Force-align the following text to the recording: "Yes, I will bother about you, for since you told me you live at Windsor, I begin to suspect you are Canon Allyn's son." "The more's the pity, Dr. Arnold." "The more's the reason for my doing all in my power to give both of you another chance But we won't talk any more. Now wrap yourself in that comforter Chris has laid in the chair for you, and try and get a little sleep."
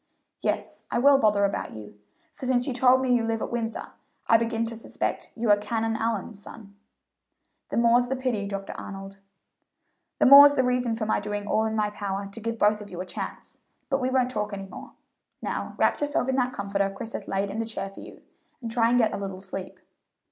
"Yes, 0.39 0.85
I 0.89 0.97
will 0.97 1.19
bother 1.19 1.45
about 1.45 1.73
you, 1.75 1.99
for 2.33 2.47
since 2.47 2.65
you 2.65 2.73
told 2.73 3.01
me 3.01 3.13
you 3.13 3.23
live 3.23 3.39
at 3.39 3.51
Windsor, 3.51 3.89
I 4.25 4.39
begin 4.39 4.65
to 4.65 4.75
suspect 4.75 5.29
you 5.35 5.51
are 5.51 5.57
Canon 5.57 5.95
Allyn's 5.95 6.41
son." 6.41 6.75
"The 7.69 7.77
more's 7.77 8.07
the 8.07 8.15
pity, 8.15 8.47
Dr. 8.47 8.73
Arnold." 8.73 9.19
"The 10.17 10.25
more's 10.25 10.55
the 10.55 10.63
reason 10.63 10.95
for 10.95 11.05
my 11.05 11.19
doing 11.19 11.45
all 11.45 11.65
in 11.65 11.75
my 11.75 11.91
power 11.91 12.25
to 12.27 12.39
give 12.39 12.57
both 12.57 12.81
of 12.81 12.89
you 12.89 12.97
another 12.97 13.11
chance 13.13 13.59
But 13.91 14.01
we 14.01 14.09
won't 14.09 14.31
talk 14.31 14.53
any 14.53 14.65
more. 14.65 14.93
Now 15.39 15.75
wrap 15.77 16.01
yourself 16.01 16.27
in 16.27 16.35
that 16.37 16.51
comforter 16.51 16.89
Chris 16.89 17.13
has 17.13 17.27
laid 17.27 17.51
in 17.51 17.59
the 17.59 17.65
chair 17.65 17.91
for 17.91 17.99
you, 17.99 18.23
and 18.59 18.71
try 18.71 18.89
and 18.89 18.97
get 18.97 19.13
a 19.13 19.17
little 19.19 19.39
sleep." 19.39 19.79